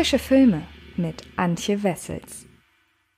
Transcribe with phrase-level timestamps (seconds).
[0.00, 0.62] Frische Filme
[0.96, 2.46] mit Antje Wessels.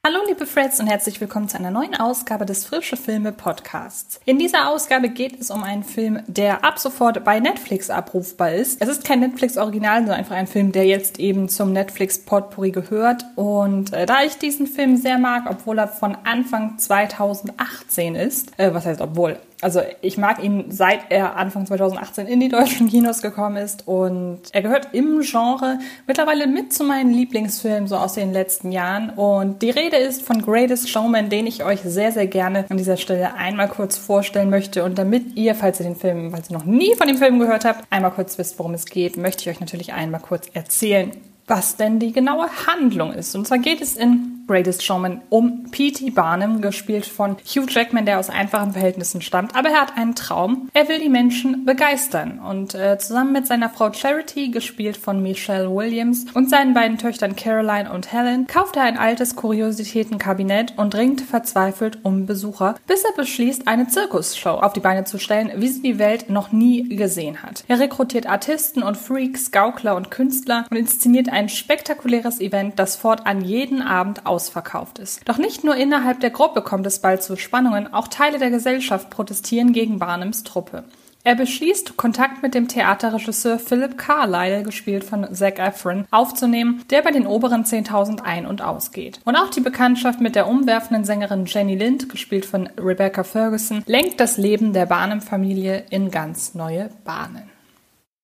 [0.04, 4.18] Hallo liebe Freds und herzlich willkommen zu einer neuen Ausgabe des Frische Filme Podcasts.
[4.24, 8.82] In dieser Ausgabe geht es um einen Film, der ab sofort bei Netflix abrufbar ist.
[8.82, 12.72] Es ist kein Netflix Original, sondern einfach ein Film, der jetzt eben zum Netflix Potpourri
[12.72, 13.26] gehört.
[13.36, 18.74] Und äh, da ich diesen Film sehr mag, obwohl er von Anfang 2018 ist, äh,
[18.74, 23.22] was heißt obwohl, also ich mag ihn seit er Anfang 2018 in die deutschen Kinos
[23.22, 28.32] gekommen ist und er gehört im Genre mittlerweile mit zu meinen Lieblingsfilmen so aus den
[28.32, 32.66] letzten Jahren und die Rede ist von Greatest Showman, den ich euch sehr sehr gerne
[32.68, 36.50] an dieser Stelle einmal kurz vorstellen möchte und damit ihr, falls ihr den Film, falls
[36.50, 39.42] ihr noch nie von dem Film gehört habt, einmal kurz wisst, worum es geht, möchte
[39.42, 41.12] ich euch natürlich einmal kurz erzählen,
[41.46, 43.34] was denn die genaue Handlung ist.
[43.34, 46.10] Und zwar geht es in Greatest Showman um P.T.
[46.10, 49.54] Barnum, gespielt von Hugh Jackman, der aus einfachen Verhältnissen stammt.
[49.56, 50.68] Aber er hat einen Traum.
[50.74, 52.38] Er will die Menschen begeistern.
[52.38, 57.36] Und äh, zusammen mit seiner Frau Charity, gespielt von Michelle Williams, und seinen beiden Töchtern
[57.36, 63.12] Caroline und Helen, kauft er ein altes Kuriositätenkabinett und dringt verzweifelt um Besucher, bis er
[63.16, 67.42] beschließt, eine Zirkusshow auf die Beine zu stellen, wie sie die Welt noch nie gesehen
[67.42, 67.64] hat.
[67.68, 73.42] Er rekrutiert Artisten und Freaks, Gaukler und Künstler und inszeniert ein spektakuläres Event, das fortan
[73.42, 75.28] jeden Abend ausverkauft ist.
[75.28, 79.10] Doch nicht nur innerhalb der Gruppe kommt es bald zu Spannungen, auch Teile der Gesellschaft
[79.10, 80.84] protestieren gegen Barnums Truppe.
[81.24, 87.12] Er beschließt, Kontakt mit dem Theaterregisseur Philip Carlyle, gespielt von Zac Efron, aufzunehmen, der bei
[87.12, 89.20] den oberen 10.000 ein- und ausgeht.
[89.24, 94.18] Und auch die Bekanntschaft mit der umwerfenden Sängerin Jenny Lind, gespielt von Rebecca Ferguson, lenkt
[94.18, 97.48] das Leben der Barnum-Familie in ganz neue Bahnen.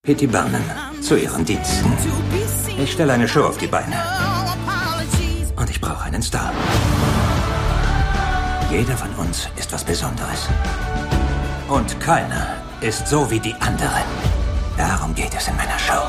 [0.01, 0.63] Petty Barnum,
[1.01, 1.93] zu Ihren Diensten.
[2.81, 4.28] Ich stelle eine Show auf die Beine
[6.09, 6.51] einen Star.
[8.71, 10.47] Jeder von uns ist was Besonderes.
[11.67, 12.47] Und keiner
[12.81, 14.03] ist so wie die anderen.
[14.75, 16.01] Darum geht es in meiner Show.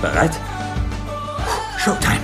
[0.00, 0.38] Bereit?
[1.78, 2.20] Showtime!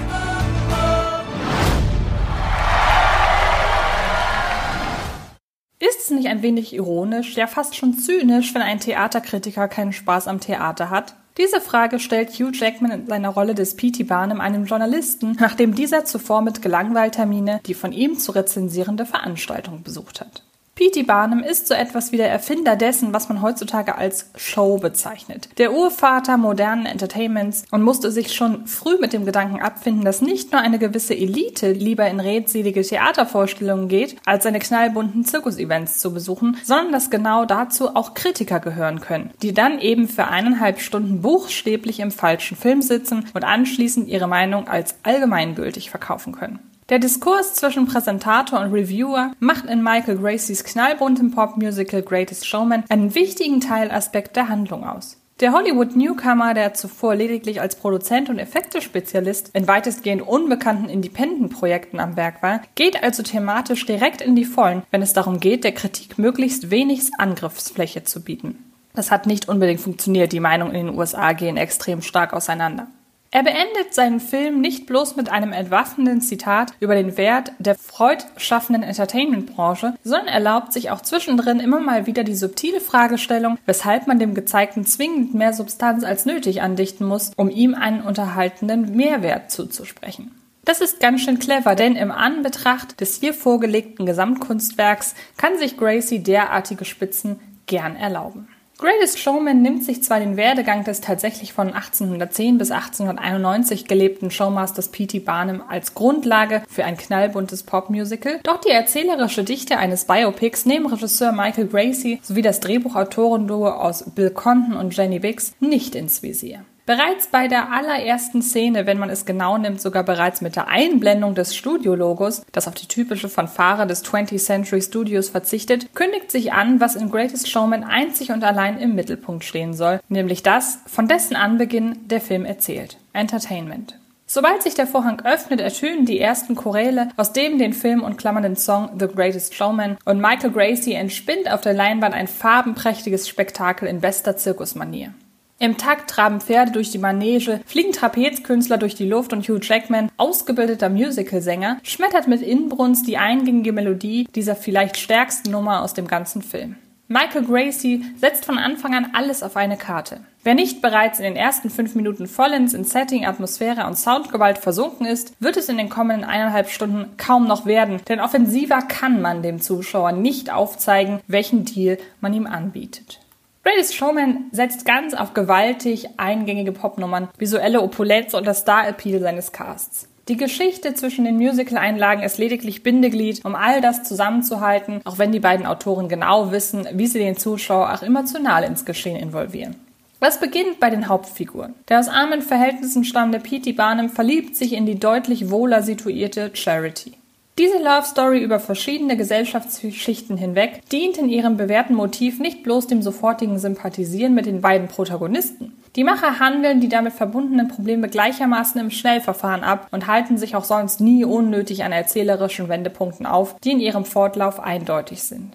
[5.80, 10.28] Ist es nicht ein wenig ironisch, ja fast schon zynisch, wenn ein Theaterkritiker keinen Spaß
[10.28, 11.16] am Theater hat?
[11.38, 14.04] Diese Frage stellt Hugh Jackman in seiner Rolle des P.T.
[14.04, 20.20] Barnum einem Journalisten, nachdem dieser zuvor mit Gelangweiltermine die von ihm zu rezensierende Veranstaltung besucht
[20.20, 20.42] hat.
[20.82, 21.04] P.T.
[21.04, 25.48] Barnum ist so etwas wie der Erfinder dessen, was man heutzutage als Show bezeichnet.
[25.58, 30.50] Der Urvater modernen Entertainments und musste sich schon früh mit dem Gedanken abfinden, dass nicht
[30.50, 36.56] nur eine gewisse Elite lieber in redselige Theatervorstellungen geht, als seine knallbunten Zirkusevents zu besuchen,
[36.64, 42.00] sondern dass genau dazu auch Kritiker gehören können, die dann eben für eineinhalb Stunden buchstäblich
[42.00, 46.71] im falschen Film sitzen und anschließend ihre Meinung als allgemeingültig verkaufen können.
[46.92, 53.14] Der Diskurs zwischen Präsentator und Reviewer macht in Michael Gracies knallbuntem Popmusical Greatest Showman einen
[53.14, 55.16] wichtigen Teilaspekt der Handlung aus.
[55.40, 62.42] Der Hollywood-Newcomer, der zuvor lediglich als Produzent und Effektespezialist in weitestgehend unbekannten Independent-Projekten am Werk
[62.42, 66.70] war, geht also thematisch direkt in die Vollen, wenn es darum geht, der Kritik möglichst
[66.70, 68.70] wenig Angriffsfläche zu bieten.
[68.94, 72.88] Das hat nicht unbedingt funktioniert, die Meinungen in den USA gehen extrem stark auseinander.
[73.34, 78.82] Er beendet seinen Film nicht bloß mit einem entwaffnenden Zitat über den Wert der freud-schaffenden
[78.82, 84.34] Entertainment-Branche, sondern erlaubt sich auch zwischendrin immer mal wieder die subtile Fragestellung, weshalb man dem
[84.34, 90.30] Gezeigten zwingend mehr Substanz als nötig andichten muss, um ihm einen unterhaltenden Mehrwert zuzusprechen.
[90.66, 96.22] Das ist ganz schön clever, denn im Anbetracht des hier vorgelegten Gesamtkunstwerks kann sich Gracie
[96.22, 98.48] derartige Spitzen gern erlauben.
[98.82, 104.88] Greatest Showman nimmt sich zwar den Werdegang des tatsächlich von 1810 bis 1891 gelebten Showmasters
[104.88, 105.20] P.T.
[105.20, 111.30] Barnum als Grundlage für ein knallbuntes Popmusical, doch die erzählerische Dichte eines Biopics nehmen Regisseur
[111.30, 116.64] Michael Gracie sowie das Drehbuchautorenduo aus Bill Condon und Jenny Biggs nicht ins Visier.
[116.84, 121.36] Bereits bei der allerersten Szene, wenn man es genau nimmt, sogar bereits mit der Einblendung
[121.36, 126.80] des Studiologos, das auf die typische Fanfare des 20th Century Studios verzichtet, kündigt sich an,
[126.80, 131.36] was in Greatest Showman einzig und allein im Mittelpunkt stehen soll, nämlich das, von dessen
[131.36, 132.98] Anbeginn der Film erzählt.
[133.12, 133.96] Entertainment.
[134.26, 138.56] Sobald sich der Vorhang öffnet, ertönen die ersten Choräle, aus dem den Film und klammernden
[138.56, 144.00] Song The Greatest Showman und Michael Gracie entspinnt auf der Leinwand ein farbenprächtiges Spektakel in
[144.00, 145.14] bester Zirkusmanier.
[145.58, 150.10] Im Takt traben Pferde durch die Manege, fliegen Trapezkünstler durch die Luft und Hugh Jackman,
[150.16, 156.42] ausgebildeter Musicalsänger, schmettert mit Inbrunst die eingängige Melodie dieser vielleicht stärksten Nummer aus dem ganzen
[156.42, 156.76] Film.
[157.12, 160.20] Michael Gracie setzt von Anfang an alles auf eine Karte.
[160.44, 165.06] Wer nicht bereits in den ersten fünf Minuten vollends in Setting, Atmosphäre und Soundgewalt versunken
[165.06, 169.42] ist, wird es in den kommenden eineinhalb Stunden kaum noch werden, denn offensiver kann man
[169.42, 173.20] dem Zuschauer nicht aufzeigen, welchen Deal man ihm anbietet.
[173.64, 180.08] Greatest Showman setzt ganz auf gewaltig eingängige Popnummern, visuelle Opulenz und das Star-Appeal seines Casts.
[180.28, 185.40] Die Geschichte zwischen den Musical-Einlagen ist lediglich Bindeglied, um all das zusammenzuhalten, auch wenn die
[185.40, 189.76] beiden Autoren genau wissen, wie sie den Zuschauer auch emotional ins Geschehen involvieren.
[190.18, 191.74] Was beginnt bei den Hauptfiguren.
[191.88, 193.72] Der aus armen Verhältnissen stammende P.T.
[193.72, 197.14] Barnum verliebt sich in die deutlich wohler situierte Charity.
[197.58, 203.02] Diese Love Story über verschiedene Gesellschaftsschichten hinweg dient in ihrem bewährten Motiv nicht bloß dem
[203.02, 205.76] sofortigen Sympathisieren mit den beiden Protagonisten.
[205.94, 210.64] Die Macher handeln die damit verbundenen Probleme gleichermaßen im Schnellverfahren ab und halten sich auch
[210.64, 215.52] sonst nie unnötig an erzählerischen Wendepunkten auf, die in ihrem Fortlauf eindeutig sind.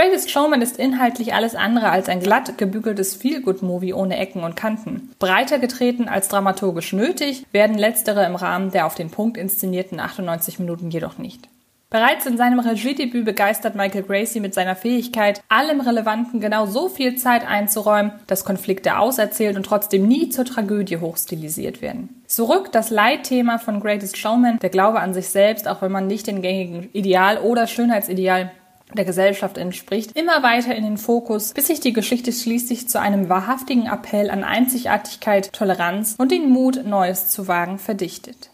[0.00, 5.10] Greatest Showman ist inhaltlich alles andere als ein glatt gebügeltes Feel-Good-Movie ohne Ecken und Kanten.
[5.18, 10.58] Breiter getreten als dramaturgisch nötig, werden letztere im Rahmen der auf den Punkt inszenierten 98
[10.58, 11.50] Minuten jedoch nicht.
[11.90, 17.16] Bereits in seinem Regiedebüt begeistert Michael Gracie mit seiner Fähigkeit, allem Relevanten genau so viel
[17.16, 22.22] Zeit einzuräumen, dass Konflikte auserzählt und trotzdem nie zur Tragödie hochstilisiert werden.
[22.26, 26.26] Zurück das Leitthema von Greatest Showman, der Glaube an sich selbst, auch wenn man nicht
[26.26, 28.52] den gängigen Ideal oder Schönheitsideal
[28.94, 33.28] der Gesellschaft entspricht, immer weiter in den Fokus, bis sich die Geschichte schließlich zu einem
[33.28, 38.50] wahrhaftigen Appell an Einzigartigkeit, Toleranz und den Mut, Neues zu wagen, verdichtet.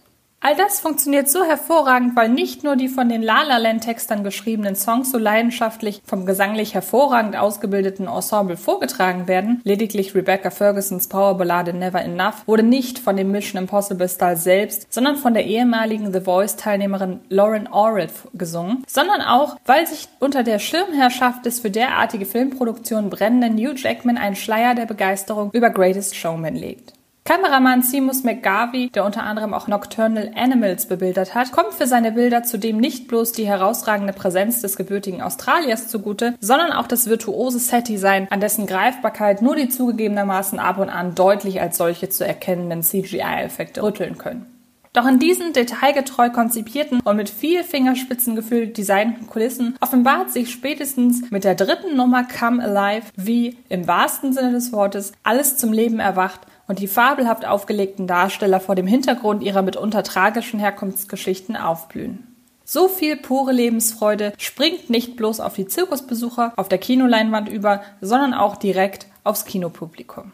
[0.46, 4.22] All das funktioniert so hervorragend, weil nicht nur die von den La La Land Textern
[4.22, 11.72] geschriebenen Songs so leidenschaftlich vom gesanglich hervorragend ausgebildeten Ensemble vorgetragen werden, lediglich Rebecca Fergusons Powerballade
[11.72, 16.20] Never Enough wurde nicht von dem Mission Impossible Star selbst, sondern von der ehemaligen The
[16.20, 22.24] Voice Teilnehmerin Lauren Orritt gesungen, sondern auch, weil sich unter der Schirmherrschaft des für derartige
[22.24, 26.95] Filmproduktionen brennenden Hugh Jackman ein Schleier der Begeisterung über Greatest Showman legt.
[27.26, 32.44] Kameramann Seamus McGarvey, der unter anderem auch Nocturnal Animals bebildert hat, kommt für seine Bilder
[32.44, 38.28] zudem nicht bloß die herausragende Präsenz des gebürtigen Australiers zugute, sondern auch das virtuose Setdesign,
[38.30, 43.82] an dessen Greifbarkeit nur die zugegebenermaßen ab und an deutlich als solche zu erkennenden CGI-Effekte
[43.82, 44.46] rütteln können.
[44.92, 51.42] Doch in diesen detailgetreu konzipierten und mit viel Fingerspitzengefühl designten Kulissen offenbart sich spätestens mit
[51.42, 56.40] der dritten Nummer Come Alive, wie im wahrsten Sinne des Wortes alles zum Leben erwacht
[56.68, 62.26] und die fabelhaft aufgelegten Darsteller vor dem Hintergrund ihrer mitunter tragischen Herkunftsgeschichten aufblühen.
[62.64, 68.34] So viel pure Lebensfreude springt nicht bloß auf die Zirkusbesucher auf der Kinoleinwand über, sondern
[68.34, 70.32] auch direkt aufs Kinopublikum.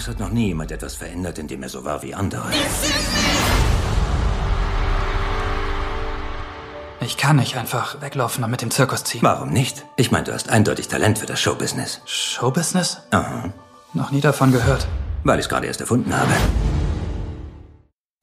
[0.00, 2.48] Es hat noch nie jemand etwas verändert, indem er so war wie andere.
[7.02, 9.20] Ich kann nicht einfach weglaufen und mit dem Zirkus ziehen.
[9.22, 9.84] Warum nicht?
[9.96, 12.00] Ich meine, du hast eindeutig Talent für das Showbusiness.
[12.06, 13.02] Showbusiness?
[13.10, 13.52] Aha.
[13.92, 14.88] Noch nie davon gehört.
[15.22, 16.32] Weil ich es gerade erst erfunden habe.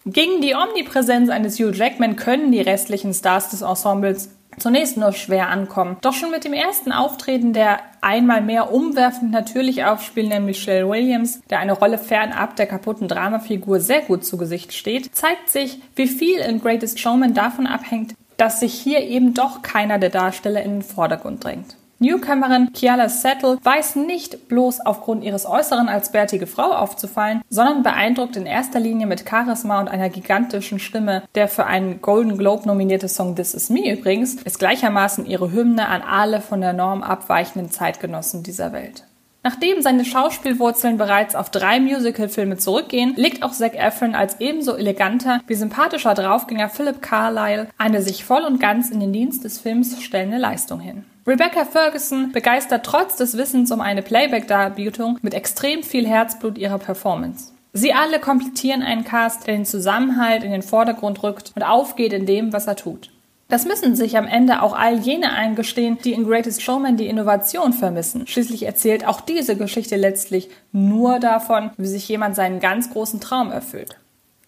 [0.04, 4.30] Gegen die Omnipräsenz eines Hugh Jackman können die restlichen Stars des Ensembles
[4.60, 5.98] zunächst nur schwer ankommen.
[6.02, 11.60] Doch schon mit dem ersten Auftreten der einmal mehr umwerfend natürlich aufspielenden Michelle Williams, der
[11.60, 16.40] eine Rolle fernab der kaputten Dramafigur sehr gut zu Gesicht steht, zeigt sich, wie viel
[16.40, 20.82] in Greatest Showman davon abhängt, dass sich hier eben doch keiner der Darsteller in den
[20.82, 21.76] Vordergrund drängt.
[22.00, 28.36] Newcomerin Kiala Settle weiß nicht bloß aufgrund ihres Äußeren als bärtige Frau aufzufallen, sondern beeindruckt
[28.36, 31.24] in erster Linie mit Charisma und einer gigantischen Stimme.
[31.34, 35.88] Der für einen Golden Globe nominierte Song This Is Me übrigens ist gleichermaßen ihre Hymne
[35.88, 39.04] an alle von der Norm abweichenden Zeitgenossen dieser Welt.
[39.42, 45.40] Nachdem seine Schauspielwurzeln bereits auf drei Musicalfilme zurückgehen, legt auch Zac Efron als ebenso eleganter
[45.48, 50.04] wie sympathischer Draufgänger Philip Carlyle eine sich voll und ganz in den Dienst des Films
[50.04, 51.06] stellende Leistung hin.
[51.28, 57.52] Rebecca Ferguson begeistert trotz des Wissens um eine Playback-Darbietung mit extrem viel Herzblut ihrer Performance.
[57.74, 62.26] Sie alle komplettieren einen Cast, der den Zusammenhalt in den Vordergrund rückt und aufgeht in
[62.26, 63.12] dem, was er tut.
[63.50, 67.74] Das müssen sich am Ende auch all jene eingestehen, die in Greatest Showman die Innovation
[67.74, 68.26] vermissen.
[68.26, 73.52] Schließlich erzählt auch diese Geschichte letztlich nur davon, wie sich jemand seinen ganz großen Traum
[73.52, 73.98] erfüllt.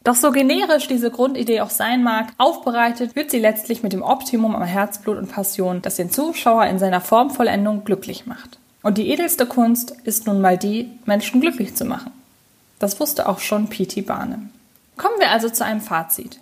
[0.10, 4.56] Doch so generisch diese Grundidee auch sein mag, aufbereitet wird sie letztlich mit dem Optimum
[4.56, 8.58] an Herzblut und Passion, das den Zuschauer in seiner Formvollendung glücklich macht.
[8.82, 12.10] Und die edelste Kunst ist nun mal die, Menschen glücklich zu machen.
[12.80, 14.01] Das wusste auch schon P.T.
[14.01, 14.50] Barnum.
[14.98, 16.39] Kommen wir also zu einem Fazit.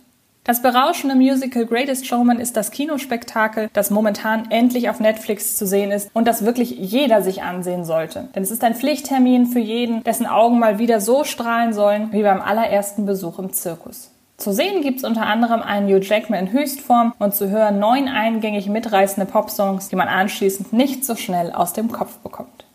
[0.48, 5.92] Das berauschende Musical Greatest Showman ist das Kinospektakel, das momentan endlich auf Netflix zu sehen
[5.92, 8.30] ist und das wirklich jeder sich ansehen sollte.
[8.34, 12.24] Denn es ist ein Pflichttermin für jeden, dessen Augen mal wieder so strahlen sollen wie
[12.24, 14.12] beim allerersten Besuch im Zirkus.
[14.38, 18.70] Zu sehen gibt's unter anderem einen Hugh Jackman in Höchstform und zu hören neun eingängig
[18.70, 22.67] mitreißende Popsongs, die man anschließend nicht so schnell aus dem Kopf bekommt.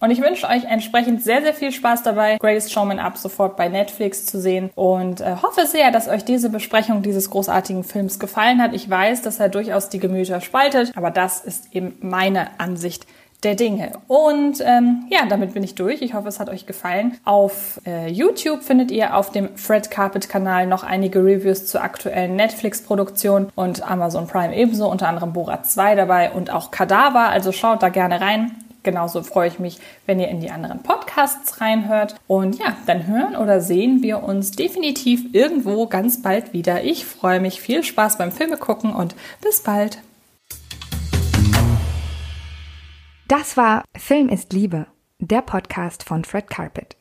[0.00, 3.68] Und ich wünsche euch entsprechend sehr, sehr viel Spaß dabei, Greatest Showman ab sofort bei
[3.68, 8.62] Netflix zu sehen und äh, hoffe sehr, dass euch diese Besprechung dieses großartigen Films gefallen
[8.62, 8.74] hat.
[8.74, 13.06] Ich weiß, dass er durchaus die Gemüter spaltet, aber das ist eben meine Ansicht
[13.44, 13.92] der Dinge.
[14.08, 16.02] Und ähm, ja, damit bin ich durch.
[16.02, 17.18] Ich hoffe, es hat euch gefallen.
[17.24, 22.34] Auf äh, YouTube findet ihr auf dem Fred Carpet Kanal noch einige Reviews zur aktuellen
[22.34, 27.28] Netflix-Produktion und Amazon Prime ebenso, unter anderem Borat 2 dabei und auch Kadaver.
[27.28, 28.56] Also schaut da gerne rein.
[28.82, 32.14] Genauso freue ich mich, wenn ihr in die anderen Podcasts reinhört.
[32.26, 36.84] Und ja, dann hören oder sehen wir uns definitiv irgendwo ganz bald wieder.
[36.84, 37.60] Ich freue mich.
[37.60, 39.98] Viel Spaß beim Filme gucken und bis bald.
[43.26, 44.86] Das war Film ist Liebe,
[45.18, 46.96] der Podcast von Fred Carpet.